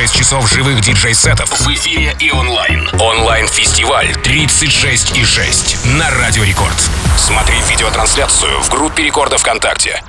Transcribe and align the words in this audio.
36 0.00 0.18
часов 0.18 0.48
живых 0.48 0.80
диджей-сетов 0.80 1.50
в 1.50 1.68
эфире 1.74 2.16
и 2.20 2.30
онлайн. 2.30 2.88
Онлайн-фестиваль 2.98 4.10
36 4.22 5.14
и 5.14 5.22
6 5.22 5.84
на 5.98 6.10
Радио 6.12 6.42
Рекорд. 6.42 6.74
Смотри 7.18 7.54
видеотрансляцию 7.68 8.62
в 8.62 8.70
группе 8.70 9.02
Рекорда 9.02 9.36
ВКонтакте. 9.36 10.02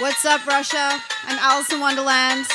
What's 0.00 0.24
up, 0.24 0.44
Russia? 0.48 1.00
I'm 1.28 1.38
Alice 1.38 1.70
in 1.70 1.78
Wonderland. 1.78 2.53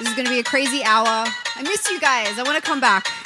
This 0.00 0.08
is 0.08 0.14
going 0.14 0.24
to 0.24 0.32
be 0.32 0.38
a 0.38 0.42
crazy 0.42 0.82
hour. 0.82 1.04
I 1.06 1.62
miss 1.62 1.90
you 1.90 2.00
guys. 2.00 2.38
I 2.38 2.42
want 2.42 2.56
to 2.56 2.62
come 2.62 2.80
back. 2.80 3.19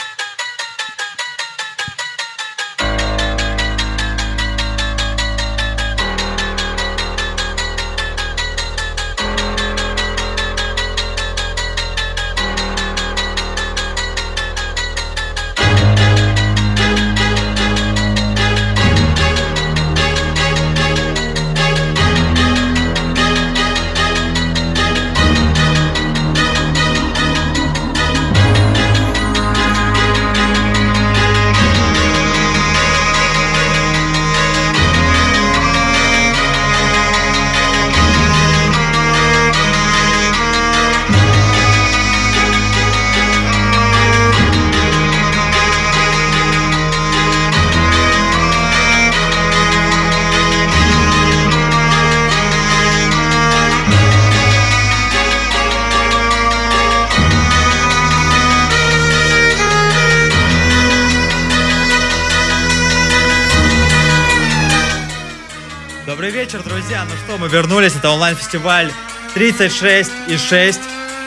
Мы 67.45 67.51
вернулись. 67.51 67.95
Это 67.95 68.09
онлайн-фестиваль 68.11 68.91
36 69.35 70.11
и 70.29 70.39
6 70.39 70.81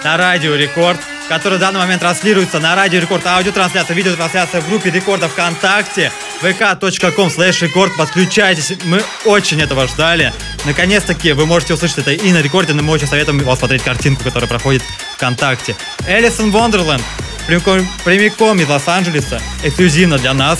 на 0.03 0.17
Радио 0.17 0.55
Рекорд, 0.55 0.99
который 1.29 1.59
в 1.59 1.61
данный 1.61 1.79
момент 1.79 2.01
транслируется 2.01 2.59
на 2.59 2.75
Радио 2.75 2.99
Рекорд. 2.99 3.25
Аудиотрансляция, 3.27 3.95
видеотрансляция 3.95 4.61
в 4.61 4.69
группе 4.69 4.89
Рекорда 4.89 5.29
ВКонтакте 5.29 6.11
vk.com 6.41 7.27
slash 7.27 7.63
рекорд. 7.63 7.95
Подключайтесь. 7.95 8.73
Мы 8.85 9.03
очень 9.25 9.61
этого 9.61 9.87
ждали. 9.87 10.33
Наконец-таки 10.65 11.33
вы 11.33 11.45
можете 11.45 11.75
услышать 11.75 11.99
это 11.99 12.13
и 12.13 12.31
на 12.31 12.41
рекорде, 12.41 12.73
но 12.73 12.81
мы 12.81 12.93
очень 12.93 13.07
советуем 13.07 13.39
вам 13.39 13.55
смотреть 13.55 13.83
картинку, 13.83 14.23
которая 14.23 14.49
проходит 14.49 14.81
ВКонтакте. 15.17 15.75
Элисон 16.07 16.49
Вондерленд 16.49 17.03
прямиком, 17.45 17.87
прямиком 18.03 18.59
из 18.59 18.67
Лос-Анджелеса, 18.67 19.39
эксклюзивно 19.63 20.17
для 20.17 20.33
нас. 20.33 20.57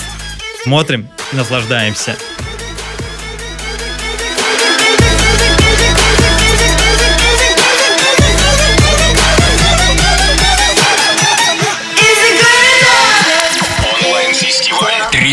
Смотрим 0.62 1.08
и 1.32 1.36
наслаждаемся. 1.36 2.16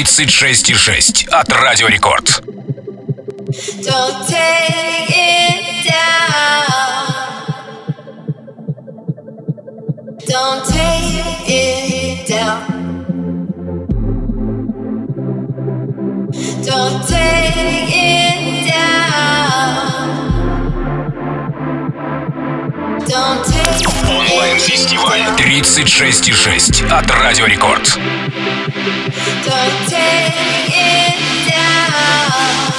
Онлайн-фестиваль 0.05 0.25
36 0.25 0.69
и 0.69 0.73
6 0.75 1.27
от 1.31 1.51
Радио 1.51 1.87
Рекорд. 1.87 2.43
Don't 3.81 4.27
take 4.27 5.09
it 5.09 5.87
down. 5.89 6.65
Don't 10.27 10.63
take 10.65 11.49
it 11.49 12.27
down. 12.27 12.61
Don't 16.63 17.01
take 17.07 17.89
it 17.89 18.24
Онлайн-фестиваль 23.07 25.21
36 25.37 26.29
и 26.29 26.33
6 26.33 26.83
от 26.89 27.11
Радио 27.11 27.45
Рекорд. 27.45 27.99
Don't 29.43 29.87
take 29.87 30.69
it 30.69 31.13
down. 31.47 32.74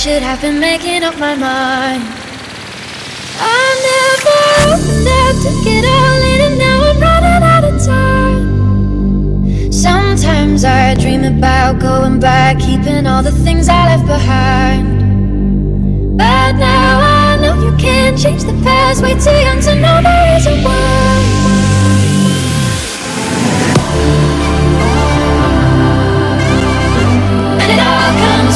should 0.00 0.22
have 0.22 0.40
been 0.40 0.58
making 0.58 1.02
up 1.02 1.18
my 1.18 1.34
mind. 1.34 2.02
I 3.38 3.64
never 3.90 4.40
opened 4.72 5.08
up 5.20 5.36
to 5.44 5.50
get 5.62 5.84
all 5.84 6.22
in, 6.32 6.40
and 6.46 6.56
now 6.58 6.88
I'm 6.88 6.98
running 6.98 7.42
out 7.52 7.64
of 7.64 7.76
time. 7.84 9.70
Sometimes 9.70 10.64
I 10.64 10.94
dream 10.94 11.22
about 11.24 11.80
going 11.80 12.18
back, 12.18 12.58
keeping 12.60 13.06
all 13.06 13.22
the 13.22 13.32
things 13.44 13.68
I 13.68 13.94
left 13.94 14.06
behind. 14.06 14.88
But 16.16 16.52
now 16.56 17.00
I 17.00 17.36
know 17.42 17.62
you 17.62 17.76
can't 17.76 18.18
change 18.18 18.44
the 18.44 18.58
past. 18.64 19.02
Way 19.02 19.18
too 19.20 19.30
young 19.30 19.60
to 19.60 19.74
know 19.74 20.00
the 20.00 20.14
reason 20.32 20.64
why. 20.64 21.10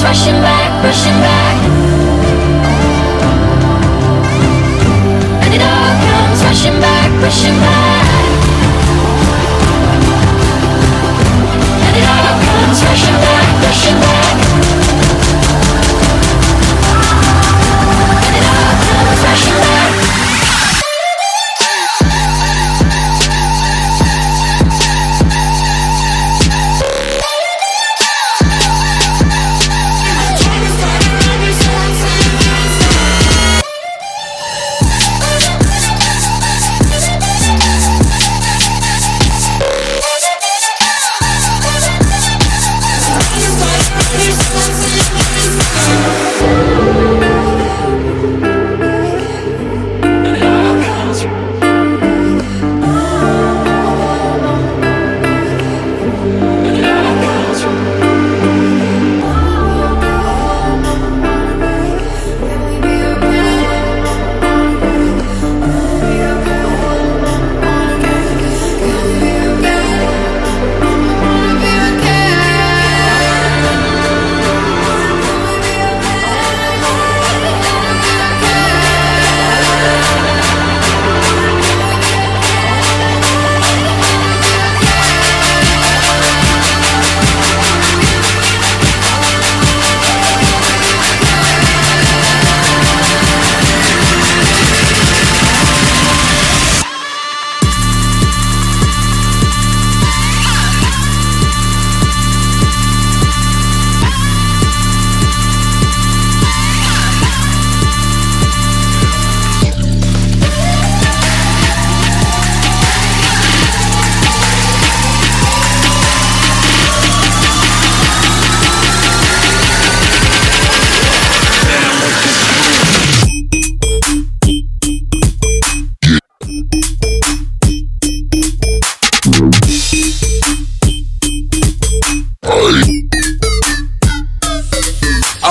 rushing 0.05 0.41
back 0.43 0.64
pushing 0.83 1.19
back. 1.21 1.57
And 5.45 5.55
it 5.55 5.63
all 5.63 5.93
comes 6.07 6.43
rushing 6.45 6.81
back, 6.81 7.11
rushing 7.23 7.59
back. 7.61 8.07
And 11.87 11.97
it 12.01 12.05
all 12.15 12.35
comes 12.47 12.83
rushing 12.85 13.19
back, 13.25 13.63
rushing 13.65 14.01
back. 14.01 14.14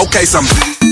showcase 0.03 0.33
them. 0.33 0.82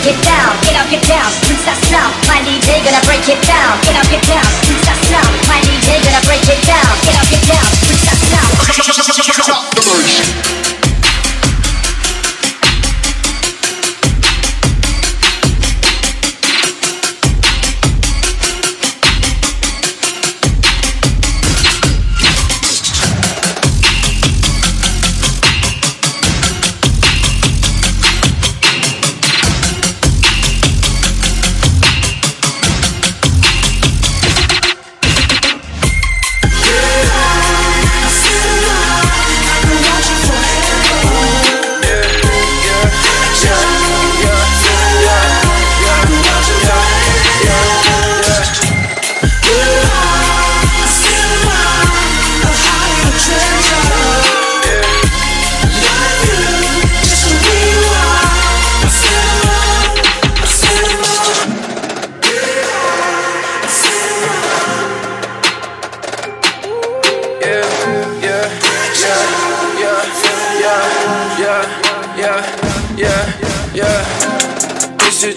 Break 0.00 0.16
it 0.16 0.24
down. 0.24 0.56
Get 0.64 0.76
up, 0.80 0.88
get 0.88 1.04
down, 1.04 1.28
it's 1.44 1.64
that 1.68 1.76
sound. 1.84 2.08
My 2.24 2.40
DJ 2.40 2.80
gonna 2.80 3.04
break 3.04 3.28
it 3.28 3.36
down. 3.44 3.76
Get 3.84 3.96
up, 4.00 4.08
get 4.08 4.24
down, 4.24 4.48
it's 4.64 4.80
that 4.88 4.96
sound. 5.04 5.28
My 5.44 5.60
DJ 5.60 6.00
gonna 6.00 6.24
break 6.24 6.40
it 6.48 6.60
down. 6.64 6.88
Get 7.04 7.20
up, 7.20 7.28
get 7.28 7.44
down, 7.44 7.68
it's 7.84 8.00
that 8.08 8.16
sound. 8.32 8.48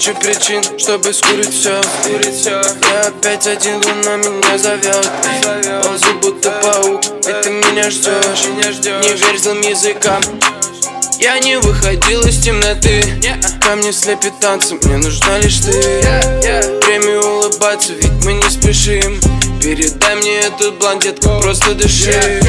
Тысячу 0.03 0.19
причин, 0.19 0.61
чтобы 0.77 1.13
скурить 1.13 1.53
все, 1.53 1.81
скурить 1.81 2.35
все. 2.35 2.61
Я 2.91 3.07
опять 3.07 3.47
один, 3.47 3.75
луна 3.75 4.17
меня 4.17 4.57
зовет 4.57 5.09
Ползу 5.81 6.19
будто 6.21 6.51
паук, 6.61 7.01
и 7.05 7.41
ты 7.41 7.49
меня 7.49 7.89
ждешь 7.89 8.43
Не 8.45 9.13
верь 9.13 9.39
злым 9.39 9.61
языкам. 9.61 10.21
Я 11.19 11.39
не 11.39 11.57
выходил 11.57 12.19
из 12.27 12.43
темноты. 12.43 13.01
Ко 13.65 13.75
мне 13.77 13.93
слепит 13.93 14.37
танцы, 14.41 14.75
мне 14.75 14.97
нужна 14.97 15.37
лишь 15.37 15.59
ты. 15.59 15.71
Время 15.71 17.21
улыбаться, 17.21 17.93
ведь 17.93 18.25
мы 18.25 18.33
не 18.33 18.49
спешим. 18.49 19.21
Передай 19.61 20.15
мне 20.17 20.39
этот 20.39 20.79
блант, 20.79 21.03
детка, 21.03 21.39
просто 21.39 21.75
дыши. 21.75 22.41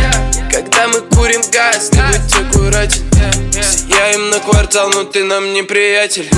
Когда 0.51 0.89
мы 0.89 1.03
курим 1.03 1.43
газ, 1.53 1.91
ты 1.91 1.99
будь 1.99 2.35
аккуратен. 2.35 3.05
Сияем 3.53 4.31
на 4.31 4.41
квартал, 4.41 4.91
но 4.91 5.05
ты 5.05 5.23
нам 5.23 5.53
не 5.53 5.63
приятель 5.63 6.29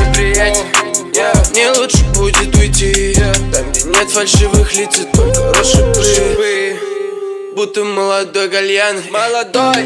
Мне 1.56 1.70
лучше 1.70 2.04
будет 2.14 2.54
уйти 2.54 3.14
Там, 3.50 3.72
где 3.72 3.84
нет 3.84 4.10
фальшивых 4.10 4.75
лиц, 4.75 4.98
и 4.98 5.04
только 5.04 5.54
розовые 5.54 6.76
Будто 7.54 7.82
молодой 7.82 8.48
гальян. 8.48 9.02
Молодой. 9.10 9.84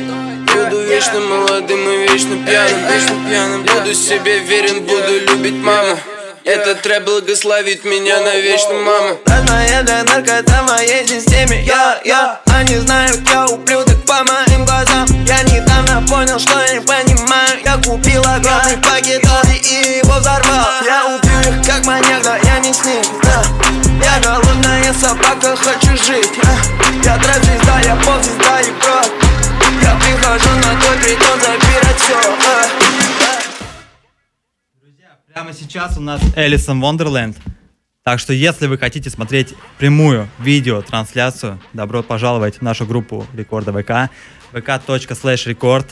Буду 0.53 0.83
вечно 0.83 1.21
молодым 1.21 1.79
и 1.89 2.09
вечно 2.09 2.45
пьяным. 2.45 2.93
Вечно 2.93 3.29
пьяным. 3.29 3.63
Буду 3.63 3.95
себе 3.95 4.41
верен, 4.41 4.83
буду 4.83 5.21
любить 5.21 5.63
маму. 5.63 5.97
Этот 6.43 6.85
рэп 6.85 7.05
благословит 7.05 7.85
меня 7.85 8.19
навечно, 8.19 8.73
мама. 8.73 9.19
Родная 9.27 9.85
для 9.85 10.03
наркота 10.03 10.65
в 10.65 10.71
моей 10.73 11.07
системе. 11.07 11.63
Я, 11.63 12.01
я, 12.05 12.41
они 12.47 12.79
знают, 12.79 13.21
я 13.31 13.47
ублюдок 13.47 14.05
по 14.05 14.25
моим 14.25 14.65
глазам. 14.65 15.07
Я 15.29 15.43
недавно 15.45 16.05
понял, 16.09 16.41
что 16.41 16.59
не 16.73 16.81
понимаю. 16.81 17.61
Я 17.65 17.77
купил 17.77 18.23
огромный 18.23 18.79
пакет 18.79 19.20
и 19.67 19.99
его 19.99 20.19
взорвал 20.19 20.67
Я 20.85 21.07
убью 21.07 21.41
их 21.41 21.67
как 21.67 21.85
маньяк, 21.87 22.23
да 22.23 22.37
я 22.39 22.59
не 22.59 22.73
с 22.73 22.85
них, 22.85 23.05
да 23.23 23.43
Я 24.05 24.21
голодная 24.21 24.93
собака, 24.93 25.57
хочу 25.57 25.97
жить 25.97 26.39
а. 26.45 26.57
Я 27.05 27.19
трэп-звезда, 27.19 27.81
я 27.81 27.97
поп-звезда 27.97 28.61
и 28.61 28.71
брат 28.73 29.11
Я 29.83 29.97
прихожу 29.97 30.51
на 30.57 30.81
твой 30.81 30.97
притон 30.99 31.41
забирать 31.41 31.97
все 31.99 32.15
а. 32.17 32.91
Прямо 35.33 35.53
сейчас 35.53 35.97
у 35.97 36.01
нас 36.01 36.21
Элисон 36.35 36.83
Wonderland. 36.83 37.37
Так 38.03 38.19
что, 38.19 38.33
если 38.33 38.67
вы 38.67 38.79
хотите 38.79 39.11
смотреть 39.11 39.55
прямую 39.79 40.29
видео-трансляцию, 40.39 41.61
добро 41.73 42.03
пожаловать 42.03 42.57
в 42.57 42.63
нашу 42.63 42.87
группу 42.87 43.27
Рекорда 43.35 43.73
ВК, 43.73 44.11
vk.slash 44.53 45.47
record. 45.47 45.87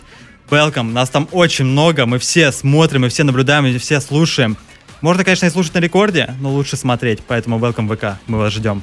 Welcome, 0.50 0.93
нас 0.93 1.11
там 1.11 1.28
очень 1.33 1.67
много, 1.67 2.07
мы 2.07 2.19
все 2.19 2.52
смотрим, 2.52 3.02
мы 3.02 3.11
все 3.11 3.23
наблюдаем, 3.23 3.64
мы 3.64 3.76
все 3.76 4.00
слушаем. 4.00 4.57
Можно, 5.02 5.23
конечно, 5.23 5.45
и 5.45 5.50
слушать 5.50 5.75
на 5.75 5.78
рекорде, 5.78 6.35
но 6.40 6.50
лучше 6.50 6.78
смотреть, 6.78 7.21
поэтому 7.26 7.59
welcome 7.59 7.95
ВК, 7.95 8.19
мы 8.26 8.38
вас 8.38 8.55
ждем. 8.55 8.83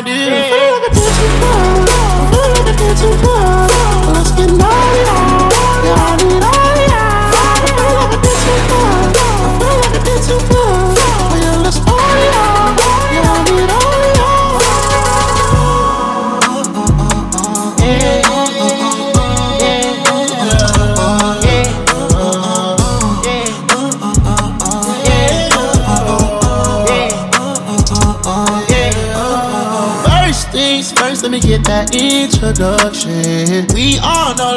a 0.00 0.90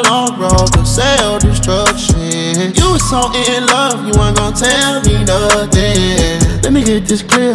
long 0.04 0.38
road 0.38 0.72
to 0.72 0.84
self 0.86 1.42
destruction. 1.42 2.72
You 2.74 2.92
was 2.92 3.04
so 3.08 3.30
in 3.34 3.66
love, 3.66 4.06
you 4.06 4.12
weren't 4.18 4.36
gonna 4.36 4.56
tell 4.56 5.00
me 5.02 5.24
nothing. 5.24 6.62
Let 6.62 6.72
me 6.72 6.84
get 6.84 7.06
this 7.06 7.22
clear. 7.22 7.54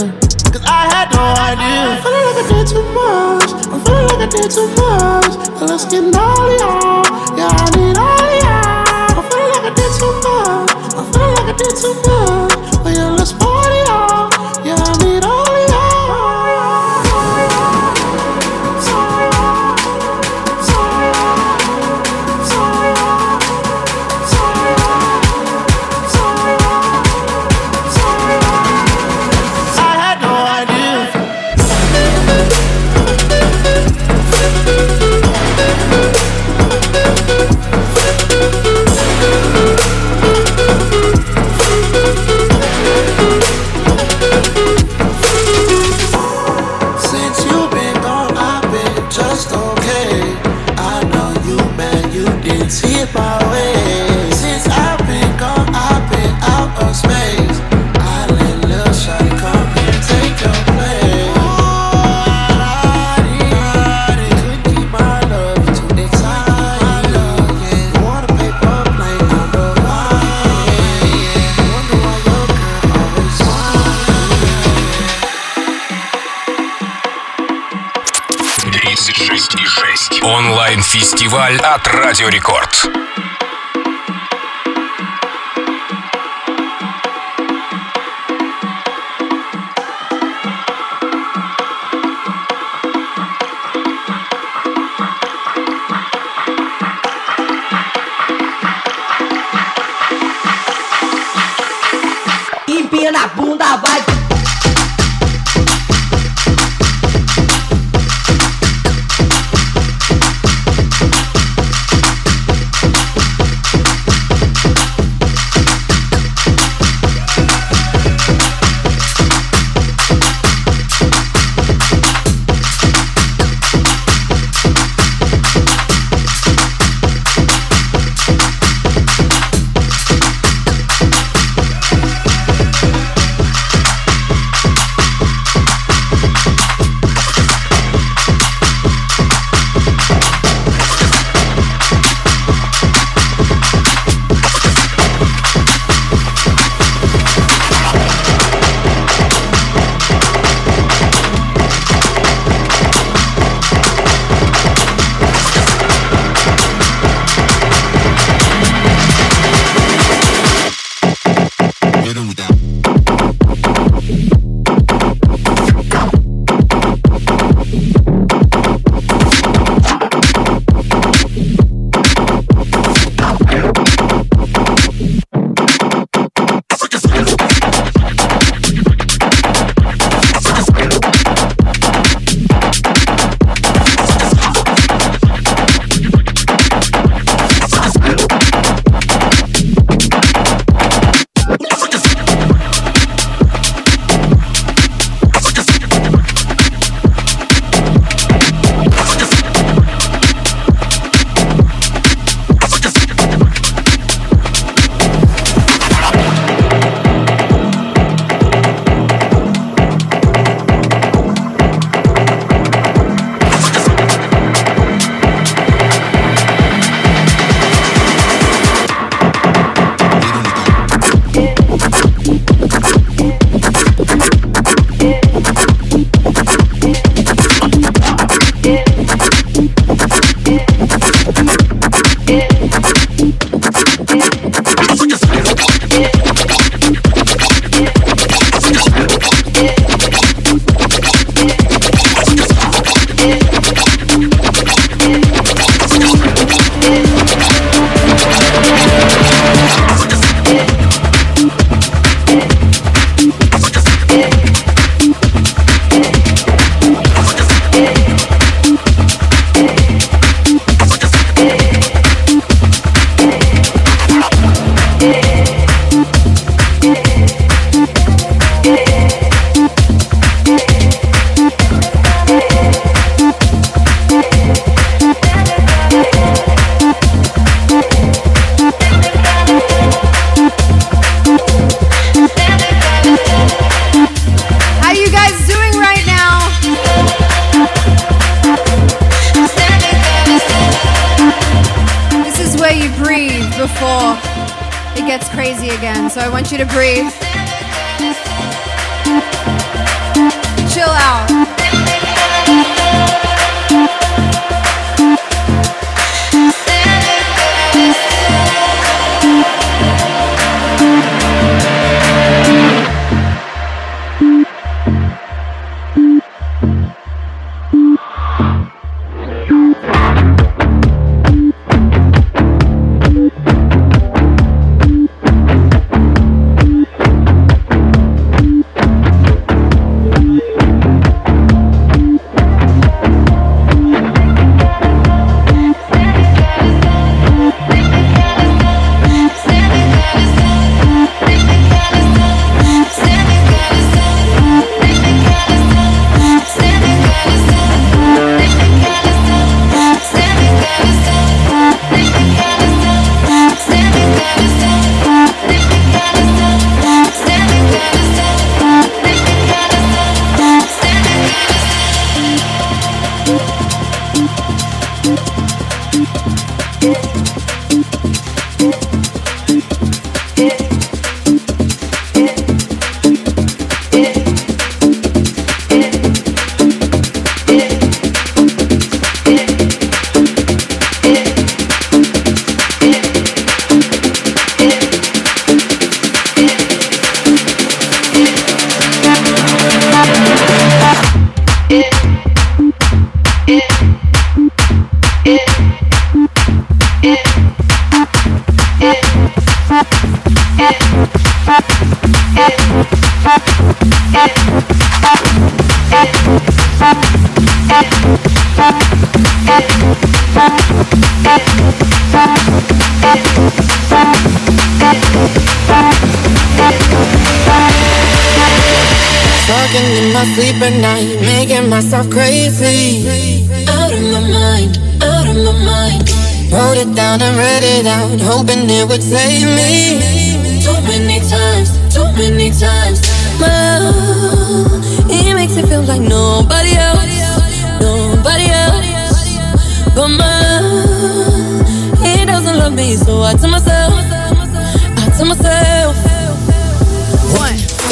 Cause 0.54 0.64
I 0.66 0.82
had 0.94 1.08
no 1.14 1.24
idea. 1.50 1.82
I'm 1.90 2.02
feeling 2.04 2.26
like 2.28 2.40
I 2.42 2.48
did 2.52 2.68
too 2.68 2.86
much. 3.00 3.50
I'm 3.72 3.80
feeling 3.86 4.08
like 4.08 4.22
I 4.22 4.30
did 4.36 4.50
too 4.52 4.70
much. 4.82 5.34
Let's 5.62 5.86
get 5.86 6.04
all 6.16 6.50
y'all. 6.60 7.06
Yeah, 7.38 7.50
I 7.50 7.68
need 7.76 7.98
all 7.98 8.30
y'all. 8.44 9.18
I'm 9.18 9.26
feeling 9.30 9.52
like 9.56 9.68
I 9.70 9.74
did 9.80 9.92
too 10.00 10.14
much. 10.26 10.72
I'm 10.98 11.06
feeling 11.14 11.36
like 11.38 11.50
I 11.50 11.58
did 11.62 11.76
too 11.82 11.94
much. 12.08 12.84
Well, 12.84 12.94
yeah, 12.96 13.10
let's 13.18 13.34
Онлайн-фестиваль 81.30 81.58
от 81.58 81.88
Радио 81.88 82.28
Рекорд. 82.28 83.09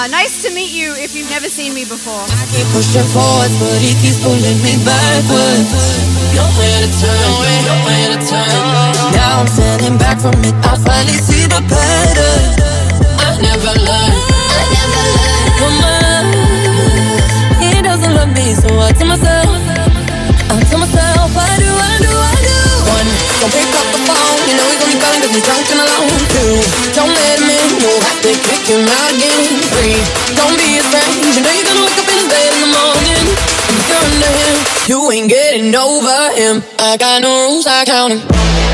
Uh, 0.00 0.06
nice 0.08 0.42
to 0.42 0.48
meet 0.54 0.72
you 0.72 0.96
if 0.96 1.14
you've 1.14 1.28
never 1.28 1.48
seen 1.48 1.74
me 1.74 1.84
before. 1.84 2.24
keep 2.48 2.64
pushing 2.72 3.04
forwards, 3.12 3.52
but 3.60 3.76
he 3.84 3.92
keeps 4.00 4.16
pulling 4.24 4.58
me 4.64 4.80
backwards. 4.80 5.68
Nowhere 6.32 6.78
to 6.84 6.90
turn, 6.96 7.28
nowhere 7.68 8.08
to 8.16 8.18
turn. 8.24 8.48
Now 9.12 9.44
I'm 9.44 9.50
standing 9.50 9.98
back 10.00 10.16
from 10.20 10.36
it. 10.40 10.56
I 10.64 10.72
finally 10.80 11.20
see 11.20 11.44
the 11.44 11.60
pattern. 11.68 12.42
I 13.20 13.36
never 13.44 13.72
learned, 13.76 14.16
I 14.40 14.80
so 18.56 18.68
I 18.80 18.92
tell 18.92 19.06
myself, 19.06 19.46
I 20.48 20.60
tell 20.68 20.80
myself, 20.80 21.30
I 21.36 21.50
do, 21.60 21.70
I 21.70 21.94
do, 22.00 22.12
I 22.12 22.36
do. 22.40 22.58
One, 22.88 23.08
don't 23.40 23.52
pick 23.52 23.68
up 23.78 23.86
the 23.92 24.00
phone. 24.08 24.40
You 24.48 24.54
know 24.56 24.66
he's 24.72 24.82
only 24.82 24.98
calling 25.00 25.20
'cause 25.20 25.34
he's 25.34 25.44
drunk 25.44 25.66
and 25.70 25.80
alone. 25.84 26.10
Two, 26.34 26.52
don't 26.96 27.12
let 27.14 27.38
him 27.38 27.50
in. 27.50 27.59
Three, 29.72 29.96
don't 30.36 30.56
be. 30.60 30.76
You 31.32 31.40
know 31.40 31.50
you're 31.50 31.64
gonna 31.64 31.80
wake 31.80 31.96
up 31.96 32.08
in 32.12 32.28
bed 32.28 32.52
in 32.52 32.60
the 32.60 32.70
morning. 32.76 33.24
Him, 33.88 34.66
you 34.86 35.10
ain't 35.10 35.30
getting 35.30 35.74
over 35.74 36.34
him. 36.36 36.62
I 36.78 36.96
got 36.98 37.22
no 37.22 37.48
rules, 37.48 37.66
I 37.66 37.84
count 37.86 38.12
him. 38.12 38.69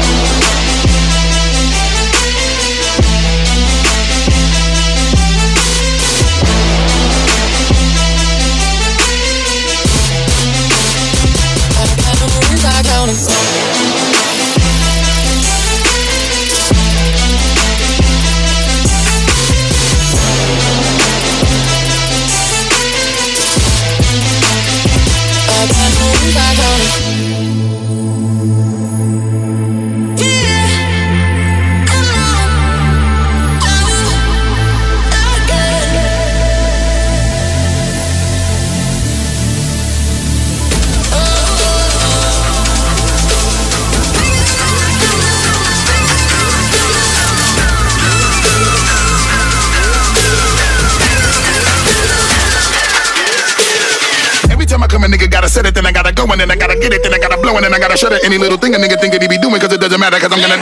Set 55.56 55.64
it, 55.64 55.72
then 55.72 55.86
I 55.86 55.92
gotta 55.92 56.12
go, 56.12 56.28
and 56.28 56.38
then 56.38 56.50
I 56.50 56.56
gotta 56.56 56.76
get 56.76 56.92
it, 56.92 57.02
then 57.02 57.14
I 57.14 57.18
gotta 57.18 57.40
blow, 57.40 57.56
and 57.56 57.64
then 57.64 57.72
I 57.72 57.78
gotta 57.80 57.96
shut 57.96 58.12
it. 58.12 58.20
Any 58.28 58.36
little 58.36 58.58
thing 58.58 58.74
a 58.74 58.78
nigga 58.78 59.00
think 59.00 59.16
that 59.16 59.22
he 59.24 59.28
be 59.28 59.40
doing, 59.40 59.56
cause 59.56 59.72
it 59.72 59.80
doesn't 59.80 59.98
matter, 59.98 60.20
cause 60.20 60.28
I'm 60.28 60.40
gonna. 60.44 60.60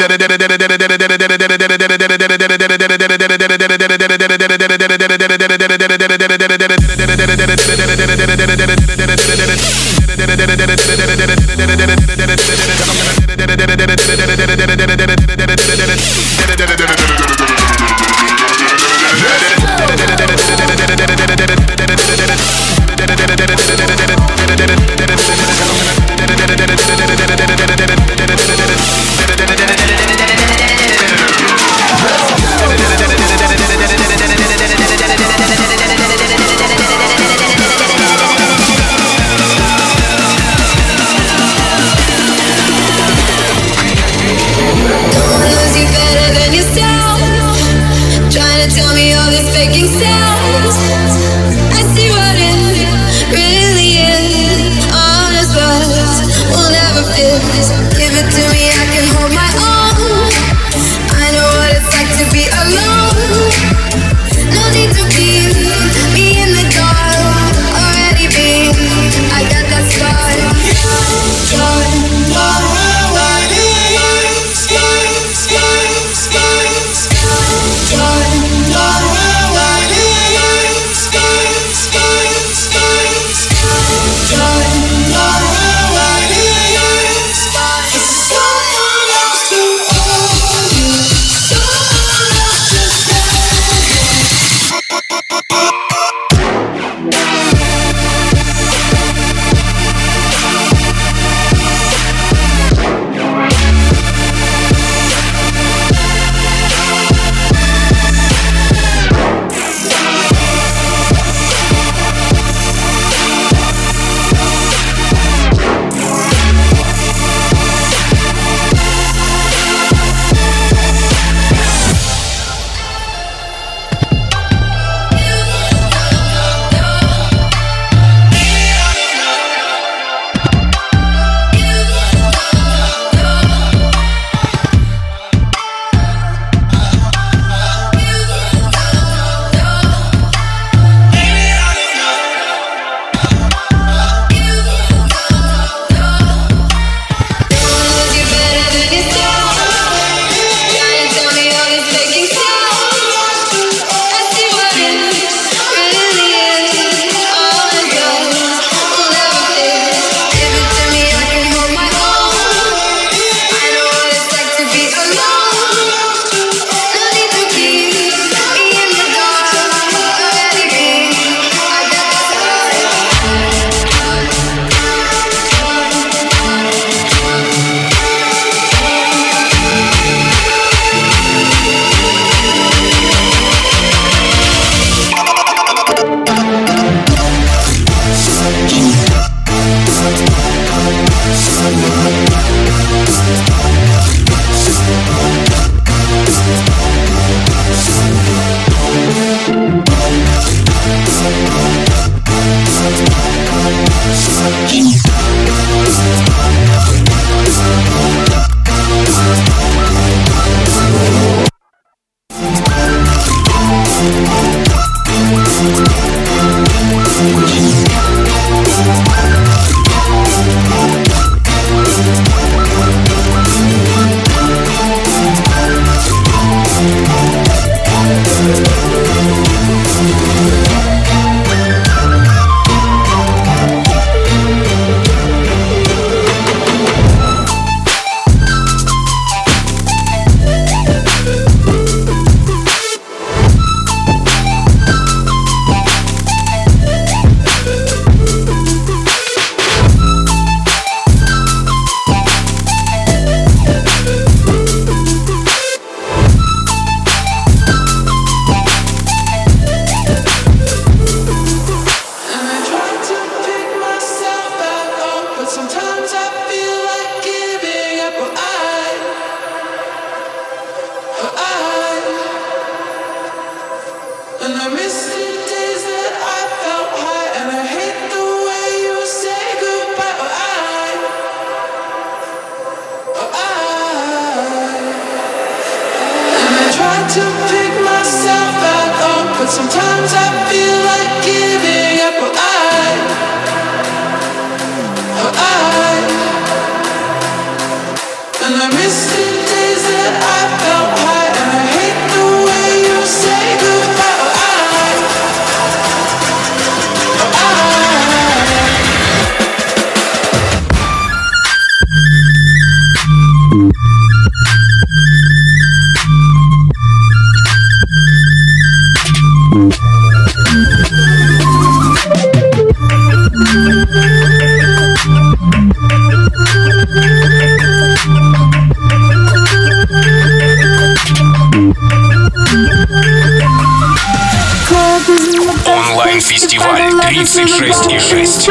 6. 337.46 338.48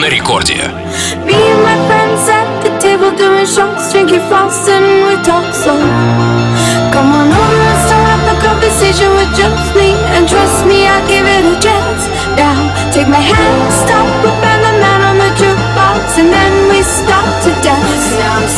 На 0.00 0.10
рекорде. 0.10 0.70
Me 1.24 1.34
and 1.34 1.62
my 1.62 1.76
friends 1.86 2.28
at 2.28 2.48
the 2.62 2.70
table 2.78 3.10
doing 3.16 3.46
shots, 3.46 3.92
drinking 3.92 4.20
floss, 4.28 4.68
and 4.68 4.84
we 5.06 5.14
talk 5.24 5.54
so. 5.54 5.72
Come 6.92 7.10
on 7.12 7.28
over 7.32 7.60
and 7.70 7.80
start 7.86 8.28
up 8.28 8.38
conversation 8.44 9.08
with 9.16 9.32
just 9.34 9.74
me, 9.74 9.96
and 10.14 10.28
trust 10.28 10.66
me, 10.66 10.86
I'll 10.86 11.06
give 11.08 11.24
it 11.24 11.44
a 11.48 11.56
chance. 11.64 12.02
Now 12.36 12.68
take 12.92 13.08
my 13.08 13.24
hand, 13.32 13.72
stop, 13.72 14.08
and 14.52 14.60
the 14.66 14.72
man 14.84 15.00
on 15.08 15.16
the 15.18 15.30
jukebox, 15.40 16.18
and 16.20 16.28
then 16.28 16.52
we 16.68 16.82
start 16.82 17.32
to 17.44 17.50
dance. 17.64 18.06
Now 18.20 18.36
I'm 18.36 18.48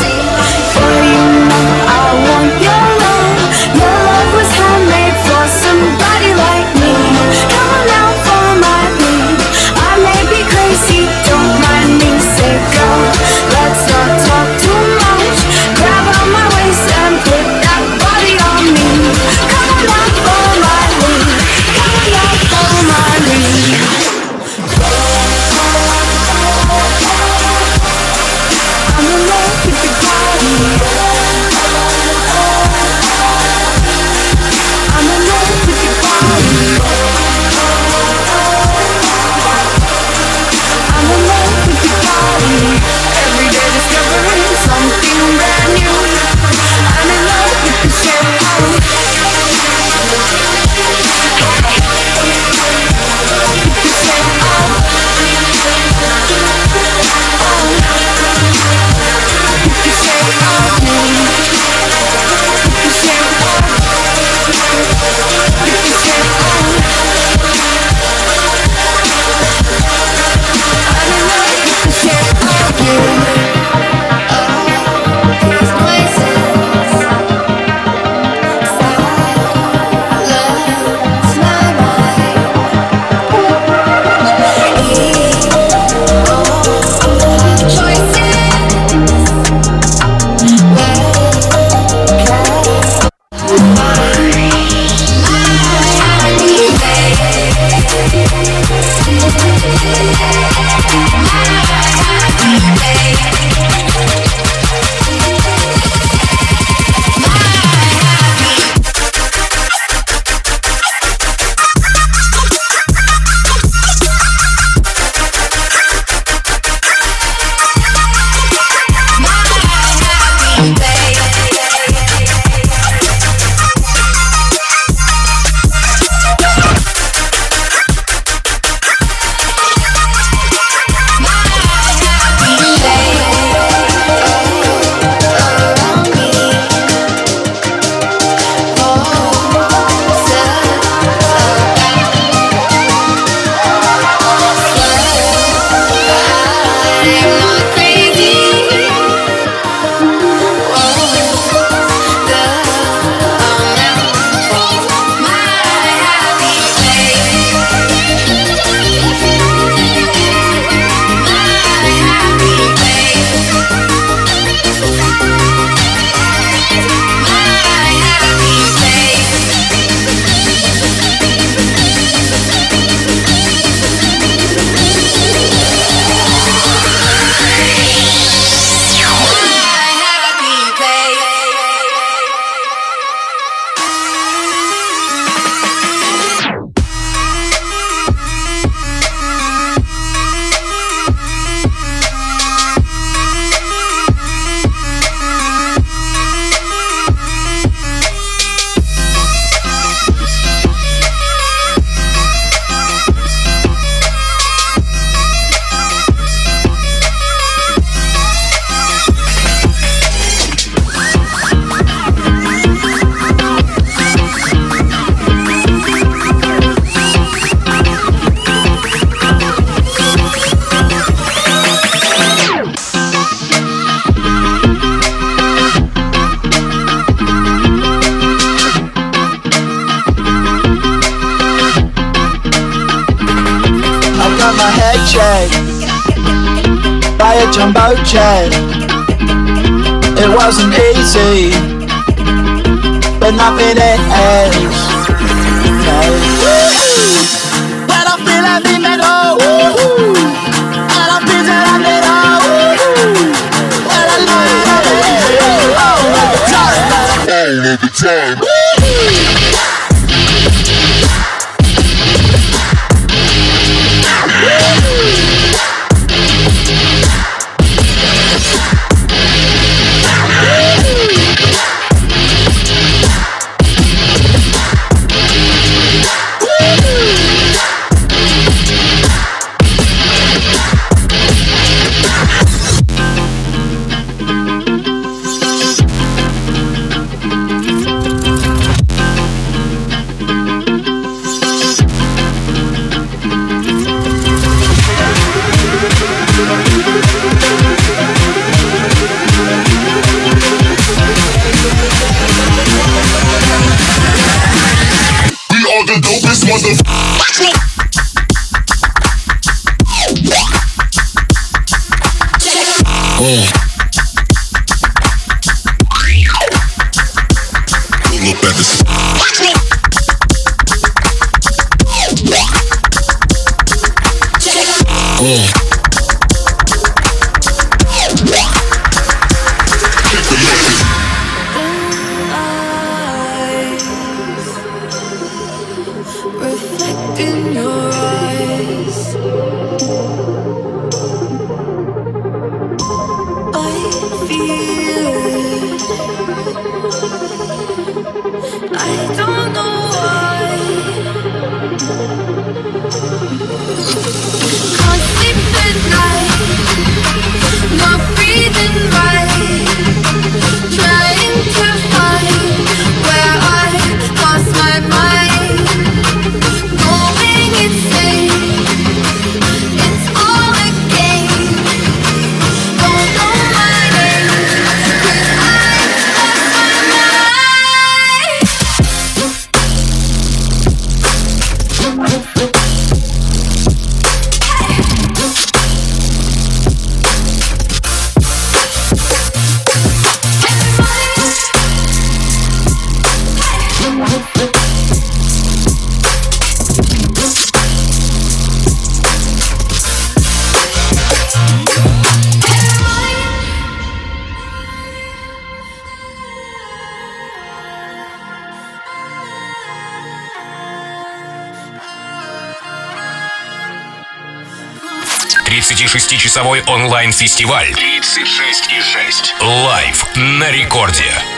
36-часовой 415.57 416.61
онлайн-фестиваль 416.67 417.71
36,6 417.71 419.41
Лайв 419.41 420.05
на 420.15 420.51
рекорде. 420.51 421.36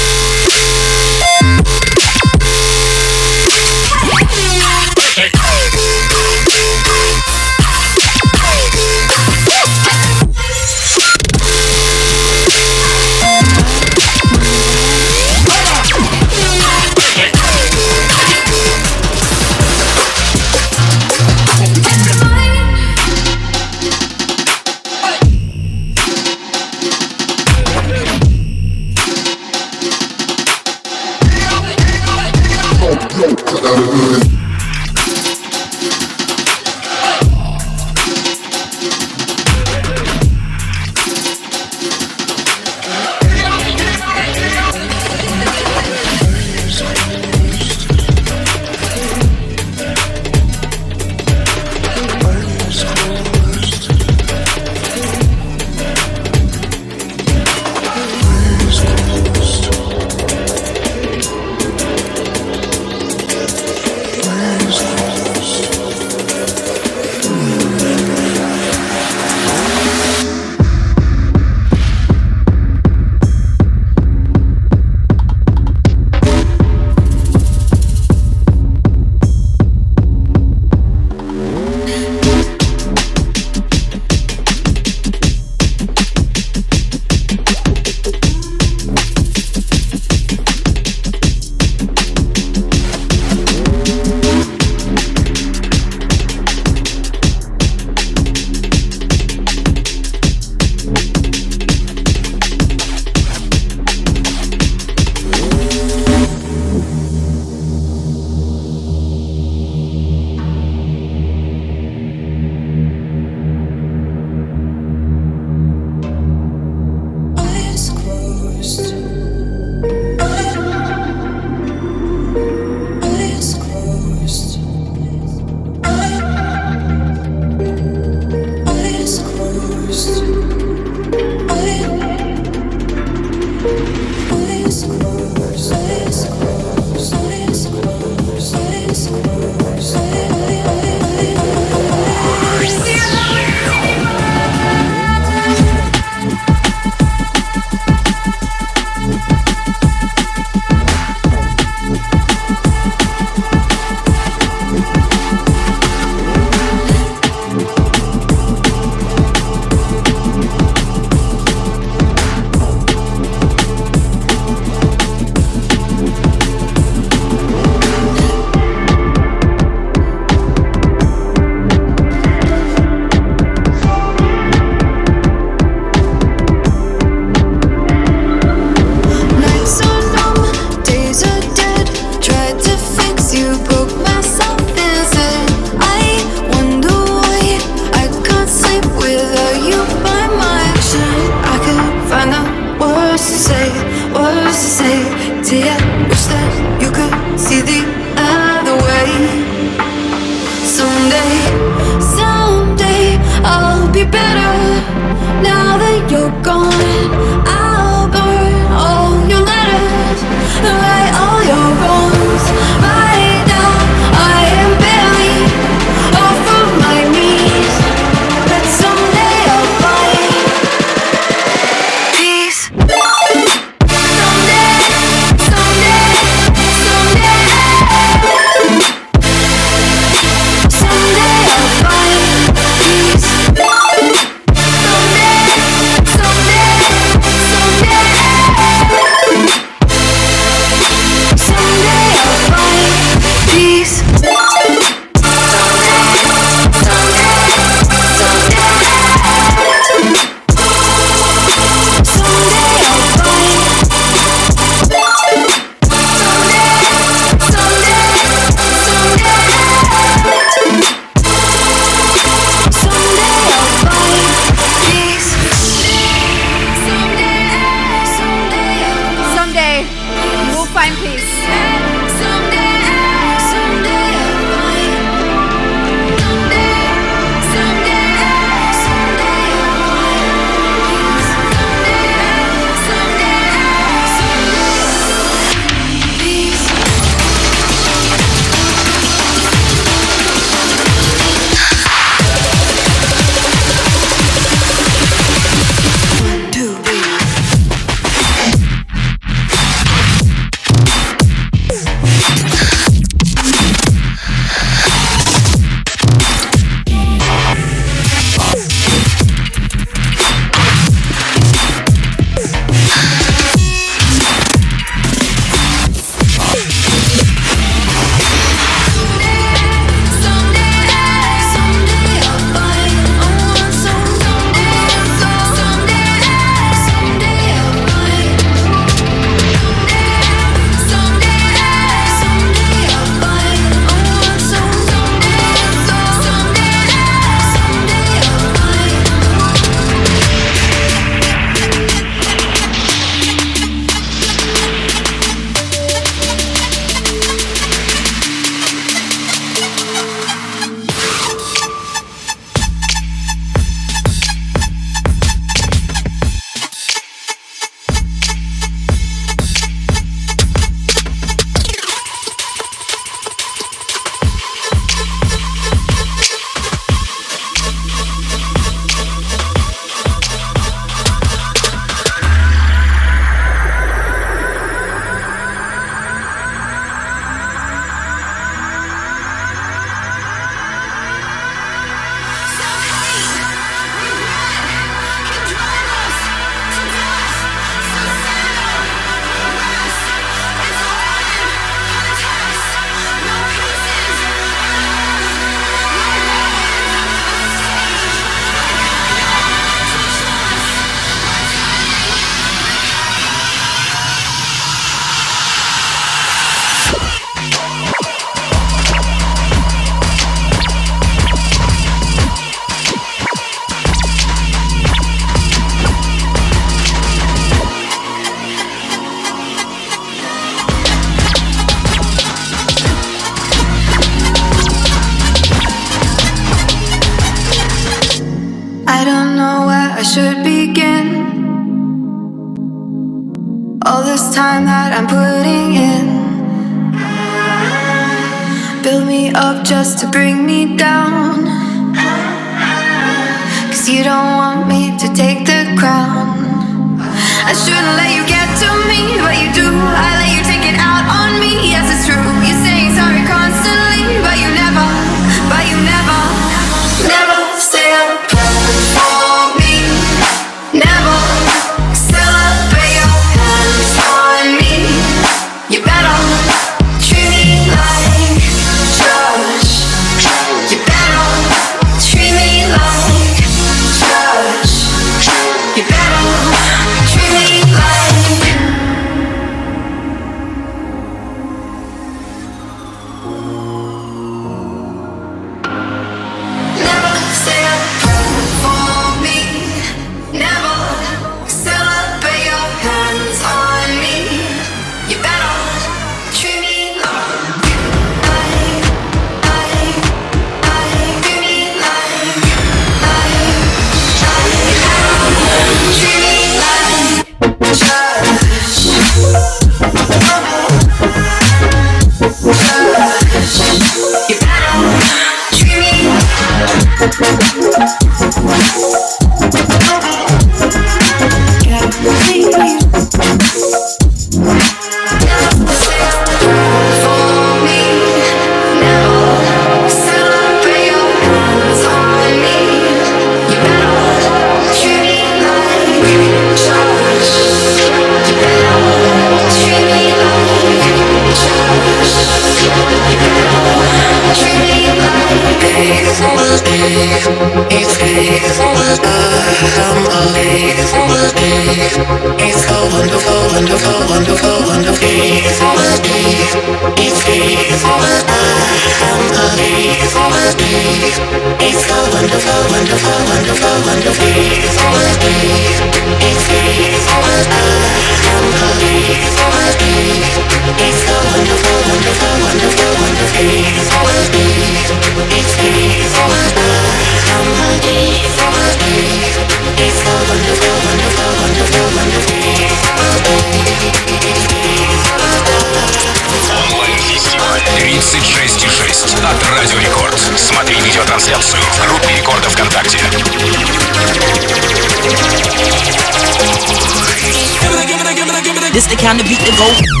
The 599.11 599.17
kind 599.17 599.21
of 599.23 599.27
beat 599.27 599.39
that 599.39 599.91
go. 599.91 600.00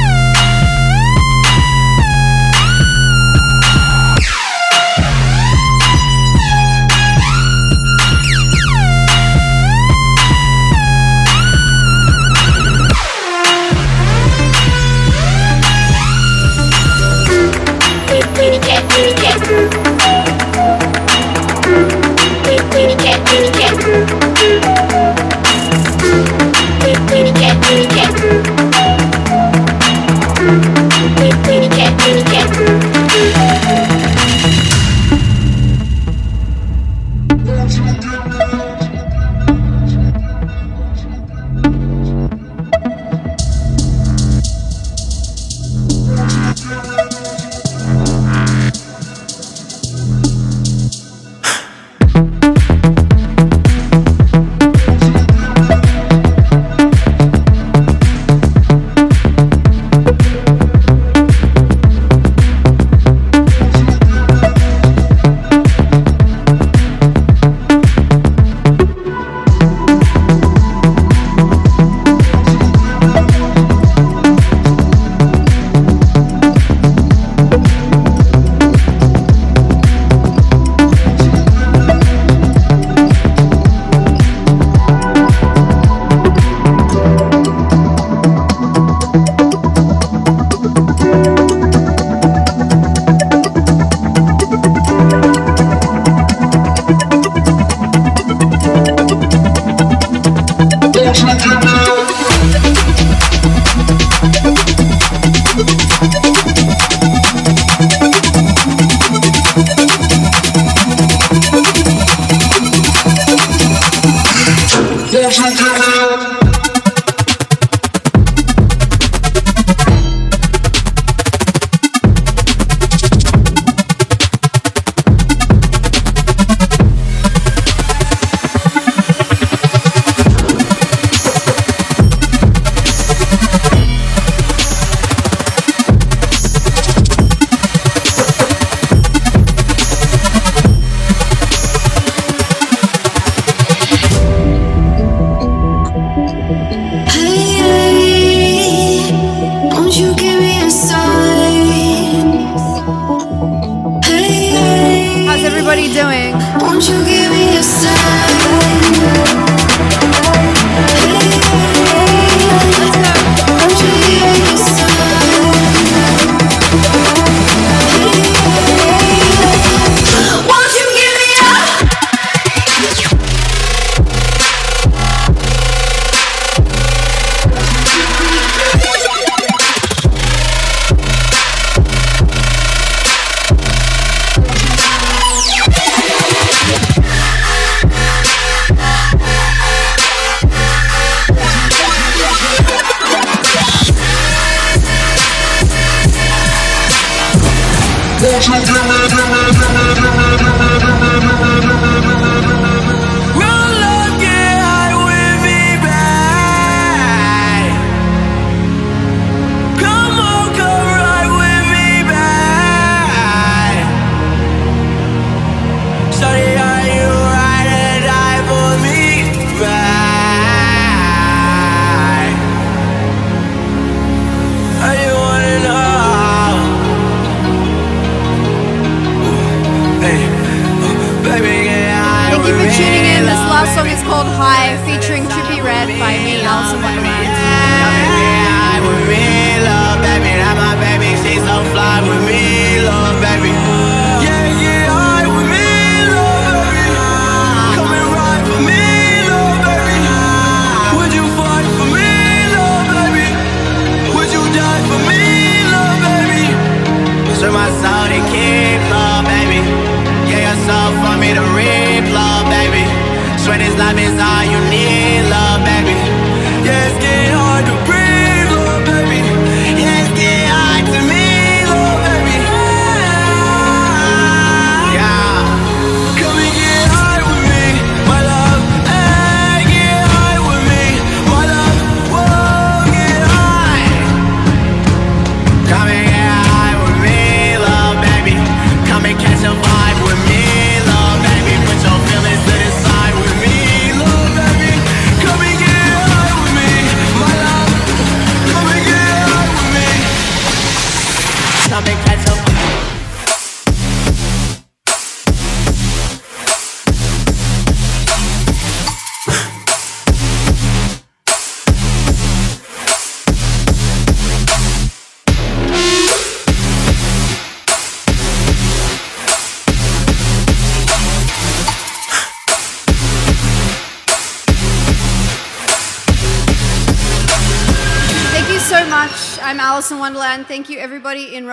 Thank 231.31 232.43
you 232.45 232.53
for 232.59 232.67
tuning 232.75 233.05
in. 233.07 233.23
This 233.23 233.39
last 233.47 233.73
song 233.73 233.87
is 233.87 234.03
called 234.03 234.27
High, 234.27 234.75
featuring 234.83 235.23
Trippie 235.31 235.63
Redd 235.63 235.87
by 235.99 236.17
me, 236.19 236.43
Alison 236.43 236.81
Wonderland. 236.81 237.31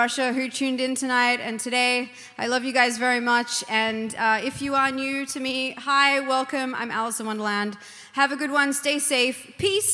Russia 0.08 0.32
who 0.32 0.48
tuned 0.48 0.80
in 0.80 0.94
tonight 0.94 1.38
and 1.38 1.60
today. 1.60 2.10
I 2.38 2.46
love 2.46 2.64
you 2.64 2.72
guys 2.72 2.96
very 2.96 3.20
much. 3.20 3.62
And 3.68 4.16
uh, 4.16 4.40
if 4.42 4.62
you 4.62 4.74
are 4.74 4.90
new 4.90 5.26
to 5.26 5.38
me, 5.38 5.72
hi, 5.72 6.20
welcome. 6.20 6.74
I'm 6.74 6.90
Alison 6.90 7.26
Wonderland. 7.26 7.76
Have 8.14 8.32
a 8.32 8.36
good 8.36 8.50
one. 8.50 8.72
Stay 8.72 8.98
safe. 9.00 9.52
Peace. 9.58 9.86